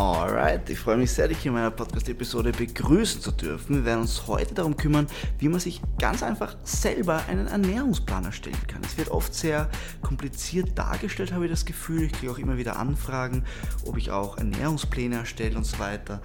[0.00, 3.76] Alright, ich freue mich sehr, dich hier in meiner Podcast-Episode begrüßen zu dürfen.
[3.76, 5.06] Wir werden uns heute darum kümmern,
[5.38, 8.80] wie man sich ganz einfach selber einen Ernährungsplan erstellen kann.
[8.82, 9.68] Es wird oft sehr
[10.00, 12.04] kompliziert dargestellt, habe ich das Gefühl.
[12.04, 13.44] Ich kriege auch immer wieder Anfragen,
[13.84, 16.22] ob ich auch Ernährungspläne erstelle und so weiter.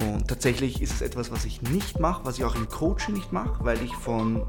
[0.00, 3.30] Und tatsächlich ist es etwas, was ich nicht mache, was ich auch im Coaching nicht
[3.30, 4.42] mache, weil ich von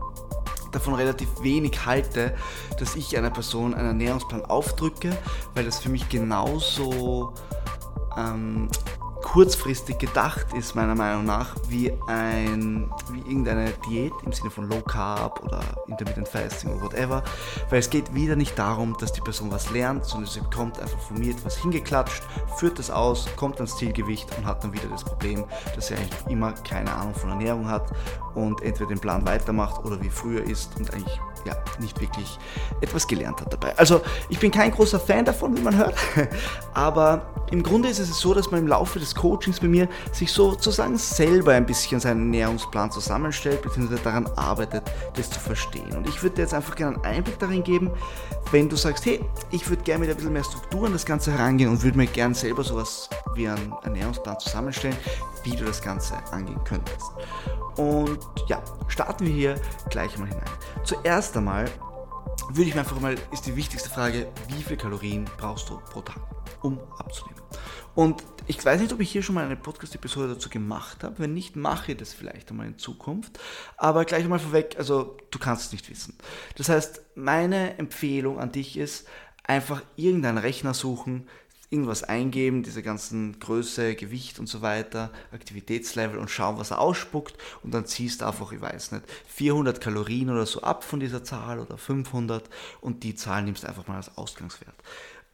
[0.71, 2.33] davon relativ wenig halte,
[2.79, 5.15] dass ich einer Person einen Ernährungsplan aufdrücke,
[5.53, 7.35] weil das für mich genauso
[8.17, 8.69] ähm,
[9.23, 14.81] kurzfristig gedacht ist, meiner Meinung nach, wie, ein, wie irgendeine Diät im Sinne von Low
[14.81, 17.23] Carb oder Intermittent Fasting oder whatever,
[17.69, 20.99] weil es geht wieder nicht darum, dass die Person was lernt, sondern sie bekommt einfach
[20.99, 22.21] von mir etwas hingeklatscht,
[22.57, 26.27] führt das aus, kommt ans Zielgewicht und hat dann wieder das Problem, dass sie eigentlich
[26.27, 27.91] immer keine Ahnung von Ernährung hat
[28.35, 32.37] und entweder den Plan weitermacht oder wie früher ist und eigentlich ja, nicht wirklich
[32.81, 33.77] etwas gelernt hat dabei.
[33.77, 35.95] Also ich bin kein großer Fan davon, wie man hört,
[36.73, 40.31] aber im Grunde ist es so, dass man im Laufe des Coachings bei mir sich
[40.31, 43.97] sozusagen selber ein bisschen seinen Ernährungsplan zusammenstellt, bzw.
[44.03, 44.83] daran arbeitet,
[45.15, 45.91] das zu verstehen.
[45.95, 47.91] Und ich würde dir jetzt einfach gerne einen Einblick darin geben,
[48.51, 51.31] wenn du sagst, hey, ich würde gerne mit ein bisschen mehr Struktur an das Ganze
[51.31, 54.97] herangehen und würde mir gerne selber sowas wie einen Ernährungsplan zusammenstellen,
[55.43, 57.11] wie du das Ganze angehen könntest.
[57.77, 60.49] Und ja, starten wir hier gleich mal hinein.
[60.83, 61.65] Zuerst einmal
[62.49, 66.01] würde ich mir einfach mal, ist die wichtigste Frage, wie viel Kalorien brauchst du pro
[66.01, 66.21] Tag,
[66.61, 67.41] um abzunehmen?
[67.95, 71.19] Und ich weiß nicht, ob ich hier schon mal eine Podcast-Episode dazu gemacht habe.
[71.19, 73.39] Wenn nicht, mache ich das vielleicht einmal in Zukunft.
[73.77, 76.17] Aber gleich mal vorweg, also du kannst es nicht wissen.
[76.55, 79.07] Das heißt, meine Empfehlung an dich ist,
[79.43, 81.27] einfach irgendeinen Rechner suchen,
[81.73, 87.35] irgendwas eingeben, diese ganzen Größe, Gewicht und so weiter, Aktivitätslevel und schauen, was er ausspuckt
[87.63, 91.23] und dann ziehst du einfach, ich weiß nicht, 400 Kalorien oder so ab von dieser
[91.23, 92.47] Zahl oder 500
[92.79, 94.75] und die Zahl nimmst du einfach mal als Ausgangswert.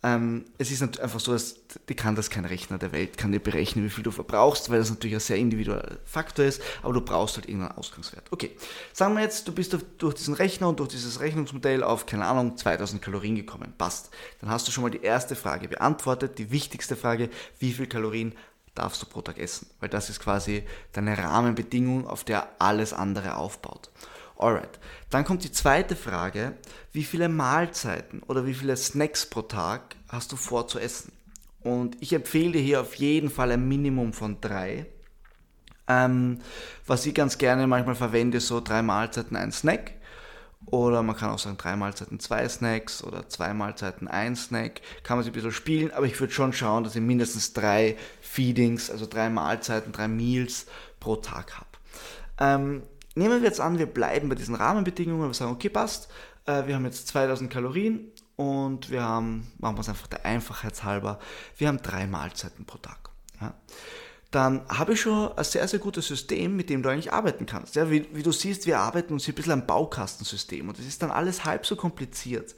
[0.02, 1.56] Ähm, es ist einfach so, dass
[1.90, 4.80] die kann das kein Rechner der Welt, kann dir berechnen, wie viel du verbrauchst, weil
[4.80, 8.24] das natürlich ein sehr individueller Faktor ist, aber du brauchst halt irgendeinen Ausgangswert.
[8.32, 8.52] Okay,
[8.94, 12.56] sagen wir jetzt, du bist durch diesen Rechner und durch dieses Rechnungsmodell auf, keine Ahnung,
[12.56, 13.74] 2000 Kalorien gekommen.
[13.78, 14.10] Passt.
[14.40, 18.34] Dann hast du schon mal die erste Frage beantwortet, die wichtigste Frage, wie viel Kalorien
[18.76, 19.68] darfst du pro Tag essen?
[19.82, 23.90] Weil das ist quasi deine Rahmenbedingung, auf der alles andere aufbaut.
[24.40, 24.80] Alright.
[25.10, 26.54] Dann kommt die zweite Frage.
[26.94, 31.12] Wie viele Mahlzeiten oder wie viele Snacks pro Tag hast du vor zu essen?
[31.62, 34.86] Und ich empfehle dir hier auf jeden Fall ein Minimum von drei.
[35.90, 36.40] Ähm,
[36.88, 39.92] was ich ganz gerne manchmal verwende, so drei Mahlzeiten, ein Snack.
[40.68, 44.80] Oder man kann auch sagen, drei Mahlzeiten, zwei Snacks oder zwei Mahlzeiten, ein Snack.
[45.04, 47.98] Kann man sich ein bisschen spielen, aber ich würde schon schauen, dass ich mindestens drei
[48.22, 50.68] Feedings, also drei Mahlzeiten, drei Meals
[51.02, 51.68] pro Tag habe.
[52.40, 52.84] Ähm,
[53.16, 56.10] Nehmen wir jetzt an, wir bleiben bei diesen Rahmenbedingungen, wir sagen, okay, passt,
[56.46, 60.84] äh, wir haben jetzt 2000 Kalorien und wir haben, machen wir es einfach der Einfachheit
[60.84, 61.20] halber,
[61.58, 63.10] wir haben drei Mahlzeiten pro Tag.
[63.42, 63.54] Ja.
[64.32, 67.76] Dann habe ich schon ein sehr, sehr gutes System, mit dem du eigentlich arbeiten kannst.
[67.76, 70.86] Ja, wie, wie du siehst, wir arbeiten uns hier ein bisschen am Baukastensystem und das
[70.86, 72.56] ist dann alles halb so kompliziert.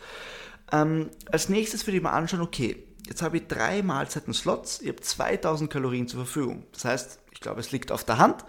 [0.74, 5.02] Ähm, als nächstes würde ich mal anschauen, okay, jetzt habe ich drei Mahlzeiten-Slots, ich habe
[5.02, 6.66] 2000 Kalorien zur Verfügung.
[6.74, 8.44] Das heißt, ich glaube, es liegt auf der Hand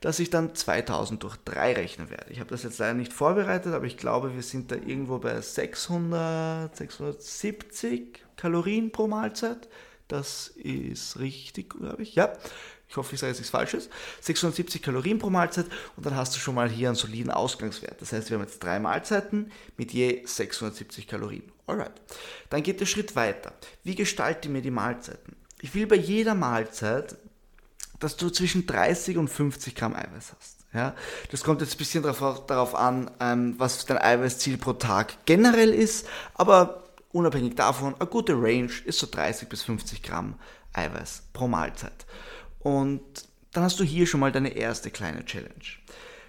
[0.00, 2.30] dass ich dann 2000 durch 3 rechnen werde.
[2.30, 5.40] Ich habe das jetzt leider nicht vorbereitet, aber ich glaube, wir sind da irgendwo bei
[5.40, 9.68] 600, 670 Kalorien pro Mahlzeit.
[10.08, 12.14] Das ist richtig, glaube ich.
[12.14, 12.32] Ja,
[12.88, 13.88] ich hoffe, ich sage jetzt nichts Falsches.
[14.20, 18.00] 670 Kalorien pro Mahlzeit und dann hast du schon mal hier einen soliden Ausgangswert.
[18.00, 21.50] Das heißt, wir haben jetzt drei Mahlzeiten mit je 670 Kalorien.
[21.66, 21.92] Alright.
[22.50, 23.52] Dann geht der Schritt weiter.
[23.82, 25.34] Wie gestalte ich mir die Mahlzeiten?
[25.60, 27.16] Ich will bei jeder Mahlzeit
[27.98, 30.56] dass du zwischen 30 und 50 Gramm Eiweiß hast.
[30.72, 30.94] Ja,
[31.30, 35.72] das kommt jetzt ein bisschen darauf, darauf an, ähm, was dein Eiweißziel pro Tag generell
[35.72, 40.34] ist, aber unabhängig davon, eine gute Range ist so 30 bis 50 Gramm
[40.72, 42.06] Eiweiß pro Mahlzeit.
[42.60, 43.02] Und
[43.52, 45.54] dann hast du hier schon mal deine erste kleine Challenge.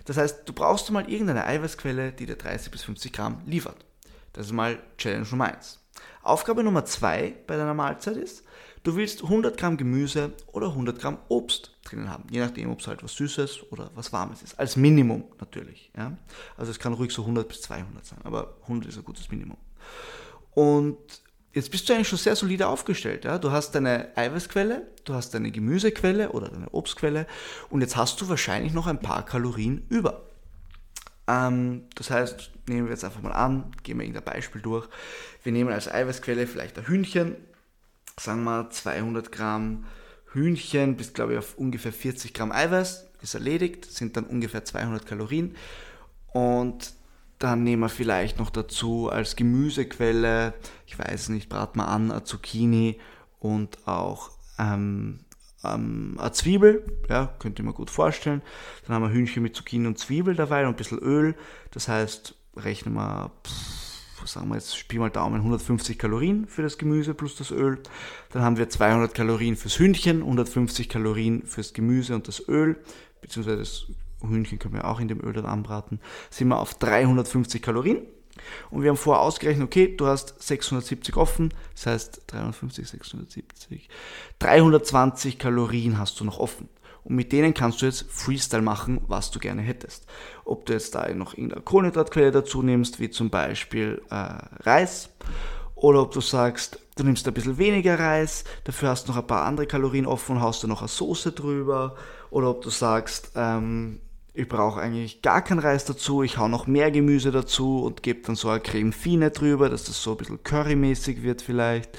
[0.06, 3.86] Das heißt, du brauchst mal irgendeine Eiweißquelle, die dir 30 bis 50 Gramm liefert.
[4.34, 5.80] Das ist mal Challenge Nummer 1.
[6.22, 8.44] Aufgabe Nummer 2 bei deiner Mahlzeit ist,
[8.88, 12.88] Du willst 100 Gramm Gemüse oder 100 Gramm Obst drinnen haben, je nachdem, ob es
[12.88, 14.58] halt was Süßes oder was Warmes ist.
[14.58, 15.92] Als Minimum natürlich.
[15.94, 16.16] Ja?
[16.56, 19.58] Also es kann ruhig so 100 bis 200 sein, aber 100 ist ein gutes Minimum.
[20.58, 20.98] Und
[21.54, 23.26] jetzt bist du eigentlich schon sehr solide aufgestellt.
[23.26, 23.38] Ja?
[23.38, 27.28] Du hast deine Eiweißquelle, du hast deine Gemüsequelle oder deine Obstquelle
[27.70, 30.24] und jetzt hast du wahrscheinlich noch ein paar Kalorien über.
[31.28, 34.90] Ähm, das heißt, nehmen wir jetzt einfach mal an, gehen wir irgendein Beispiel durch.
[35.44, 37.36] Wir nehmen als Eiweißquelle vielleicht ein Hühnchen
[38.20, 39.86] sagen wir 200 Gramm
[40.34, 45.06] Hühnchen bis, glaube ich, auf ungefähr 40 Gramm Eiweiß, ist erledigt, sind dann ungefähr 200
[45.06, 45.56] Kalorien.
[46.34, 46.94] Und
[47.40, 50.54] dann nehmen wir vielleicht noch dazu als Gemüsequelle,
[50.86, 53.00] ich weiß nicht, braten wir an, eine Zucchini
[53.40, 55.20] und auch ähm,
[55.64, 58.42] ähm, eine Zwiebel, ja, könnt ihr mir gut vorstellen.
[58.86, 61.36] Dann haben wir Hühnchen mit Zucchini und Zwiebel dabei und ein bisschen Öl.
[61.72, 66.78] Das heißt, rechnen wir, pff, sagen wir jetzt, spiel mal Daumen, 150 Kalorien für das
[66.78, 67.80] Gemüse plus das Öl.
[68.32, 72.78] Dann haben wir 200 Kalorien fürs Hühnchen, 150 Kalorien fürs Gemüse und das Öl,
[73.22, 73.86] beziehungsweise das
[74.22, 76.00] Hühnchen können wir auch in dem Öl dann anbraten.
[76.30, 78.02] Sind wir auf 350 Kalorien.
[78.70, 83.90] Und wir haben vorher ausgerechnet, okay, du hast 670 offen, das heißt 350, 670,
[84.40, 86.70] 320 Kalorien hast du noch offen.
[87.04, 90.06] Und mit denen kannst du jetzt Freestyle machen, was du gerne hättest.
[90.44, 95.10] Ob du jetzt da noch irgendeine Kohlenhydratquelle dazu nimmst, wie zum Beispiel äh, Reis,
[95.76, 99.28] oder ob du sagst, du nimmst ein bisschen weniger Reis, dafür hast du noch ein
[99.28, 101.96] paar andere Kalorien offen und haust da noch eine Soße drüber,
[102.30, 104.02] oder ob du sagst, ähm,
[104.38, 108.22] ich brauche eigentlich gar keinen Reis dazu, ich hau noch mehr Gemüse dazu und gebe
[108.22, 111.98] dann so eine Creme Fine drüber, dass das so ein bisschen currymäßig wird vielleicht.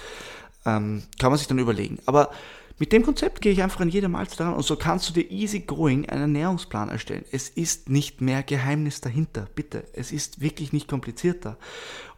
[0.64, 1.98] Ähm, kann man sich dann überlegen.
[2.06, 2.30] Aber
[2.78, 5.28] mit dem Konzept gehe ich einfach an jeder Mahlzeit ran und so kannst du dir
[5.30, 7.24] easy going einen Ernährungsplan erstellen.
[7.32, 9.84] Es ist nicht mehr Geheimnis dahinter, bitte.
[9.94, 11.56] Es ist wirklich nicht komplizierter.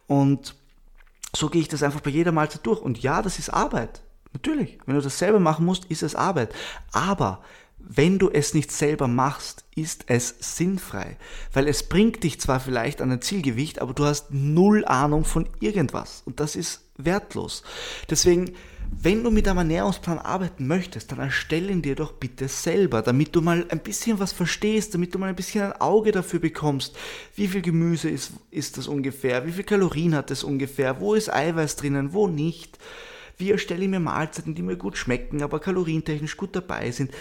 [0.05, 0.55] Und
[1.35, 2.79] so gehe ich das einfach bei jeder Mahlzeit durch.
[2.79, 4.03] Und ja, das ist Arbeit.
[4.33, 4.77] Natürlich.
[4.85, 6.53] Wenn du das selber machen musst, ist es Arbeit.
[6.91, 7.41] Aber
[7.87, 11.17] wenn du es nicht selber machst, ist es sinnfrei,
[11.53, 15.47] weil es bringt dich zwar vielleicht an ein Zielgewicht, aber du hast null Ahnung von
[15.59, 17.63] irgendwas und das ist wertlos.
[18.09, 18.53] Deswegen,
[18.91, 23.35] wenn du mit einem Ernährungsplan arbeiten möchtest, dann erstelle ihn dir doch bitte selber, damit
[23.35, 26.95] du mal ein bisschen was verstehst, damit du mal ein bisschen ein Auge dafür bekommst,
[27.35, 31.33] wie viel Gemüse ist, ist das ungefähr, wie viel Kalorien hat es ungefähr, wo ist
[31.33, 32.77] Eiweiß drinnen, wo nicht.
[33.37, 37.11] Wie erstelle ich mir Mahlzeiten, die mir gut schmecken, aber kalorientechnisch gut dabei sind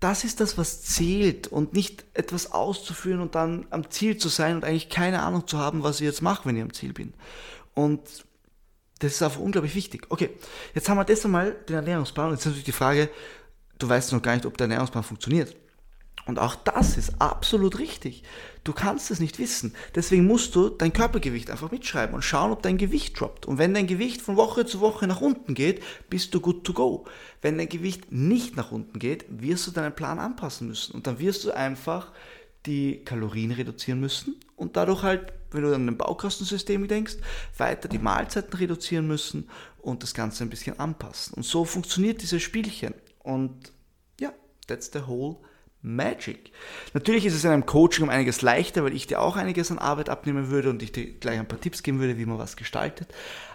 [0.00, 4.56] das ist das, was zählt und nicht etwas auszuführen und dann am Ziel zu sein
[4.56, 7.14] und eigentlich keine Ahnung zu haben, was ich jetzt mache, wenn ich am Ziel bin.
[7.74, 8.00] Und
[9.00, 10.06] das ist einfach unglaublich wichtig.
[10.08, 10.30] Okay,
[10.74, 13.10] jetzt haben wir das einmal den Ernährungsplan und jetzt ist natürlich die Frage,
[13.78, 15.56] du weißt noch gar nicht, ob der Ernährungsplan funktioniert.
[16.26, 18.22] Und auch das ist absolut richtig.
[18.64, 19.74] Du kannst es nicht wissen.
[19.94, 23.46] Deswegen musst du dein Körpergewicht einfach mitschreiben und schauen, ob dein Gewicht droppt.
[23.46, 26.74] Und wenn dein Gewicht von Woche zu Woche nach unten geht, bist du good to
[26.74, 27.06] go.
[27.40, 30.94] Wenn dein Gewicht nicht nach unten geht, wirst du deinen Plan anpassen müssen.
[30.94, 32.12] Und dann wirst du einfach
[32.66, 37.16] die Kalorien reduzieren müssen und dadurch halt, wenn du an ein Baukastensystem denkst,
[37.56, 39.48] weiter die Mahlzeiten reduzieren müssen
[39.80, 41.34] und das Ganze ein bisschen anpassen.
[41.34, 42.94] Und so funktioniert dieses Spielchen.
[43.20, 43.72] Und
[44.20, 44.32] ja,
[44.66, 45.38] that's the whole
[45.82, 46.52] Magic.
[46.92, 49.78] Natürlich ist es in einem Coaching um einiges leichter, weil ich dir auch einiges an
[49.78, 52.56] Arbeit abnehmen würde und ich dir gleich ein paar Tipps geben würde, wie man was
[52.56, 53.08] gestaltet.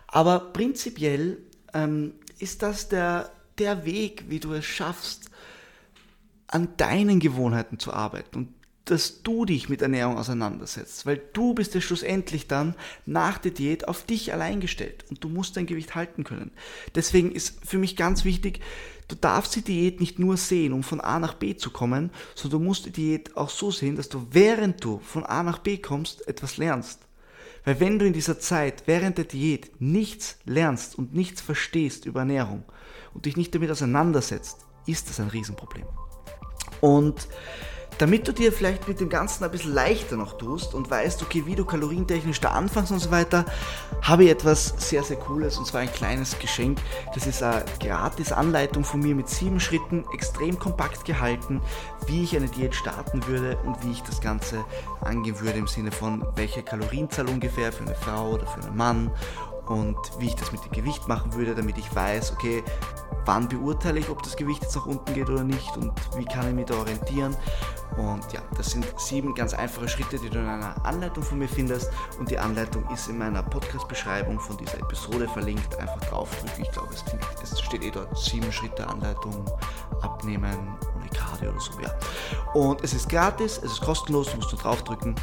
[0.07, 1.39] Aber prinzipiell
[1.73, 5.29] ähm, ist das der, der Weg, wie du es schaffst,
[6.47, 8.53] an deinen Gewohnheiten zu arbeiten und
[8.85, 12.75] dass du dich mit Ernährung auseinandersetzt, weil du bist ja schlussendlich dann
[13.05, 16.51] nach der Diät auf dich allein gestellt und du musst dein Gewicht halten können.
[16.95, 18.59] Deswegen ist für mich ganz wichtig,
[19.09, 22.61] Du darfst die Diät nicht nur sehen, um von A nach B zu kommen, sondern
[22.61, 25.77] du musst die Diät auch so sehen, dass du während du von A nach B
[25.77, 27.01] kommst, etwas lernst.
[27.65, 32.21] Weil wenn du in dieser Zeit während der Diät nichts lernst und nichts verstehst über
[32.21, 32.63] Ernährung
[33.13, 35.85] und dich nicht damit auseinandersetzt, ist das ein Riesenproblem.
[36.81, 37.27] Und
[37.97, 41.43] damit du dir vielleicht mit dem Ganzen ein bisschen leichter noch tust und weißt, okay,
[41.45, 43.45] wie du kalorientechnisch da anfängst und so weiter,
[44.01, 46.79] habe ich etwas sehr, sehr Cooles und zwar ein kleines Geschenk.
[47.13, 51.61] Das ist eine gratis Anleitung von mir mit sieben Schritten, extrem kompakt gehalten,
[52.07, 54.63] wie ich eine Diät starten würde und wie ich das Ganze
[55.01, 59.11] angehen würde im Sinne von welche Kalorienzahl ungefähr für eine Frau oder für einen Mann
[59.67, 62.63] und wie ich das mit dem Gewicht machen würde, damit ich weiß, okay,
[63.25, 66.47] wann beurteile ich, ob das Gewicht jetzt nach unten geht oder nicht und wie kann
[66.47, 67.35] ich mich da orientieren.
[67.97, 71.47] Und ja, das sind sieben ganz einfache Schritte, die du in einer Anleitung von mir
[71.47, 71.91] findest.
[72.17, 75.75] Und die Anleitung ist in meiner Podcast-Beschreibung von dieser Episode verlinkt.
[75.75, 76.63] Einfach draufdrücken.
[76.63, 77.03] Ich glaube, es,
[77.43, 79.45] es steht eh dort sieben Schritte Anleitung,
[80.01, 81.71] abnehmen, ohne Cardio oder so.
[81.79, 81.93] Ja.
[82.53, 85.15] Und es ist gratis, es ist kostenlos, du musst nur draufdrücken.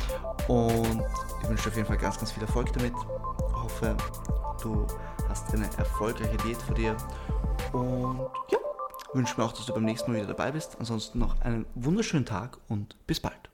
[0.47, 1.03] Und
[1.43, 2.95] ich wünsche dir auf jeden Fall ganz, ganz viel Erfolg damit.
[3.71, 3.97] Hoffe,
[4.63, 4.87] du
[5.29, 6.97] hast eine erfolgreiche Diät vor dir.
[7.73, 8.59] Und ja,
[9.13, 10.77] wünsche mir auch, dass du beim nächsten Mal wieder dabei bist.
[10.79, 13.50] Ansonsten noch einen wunderschönen Tag und bis bald.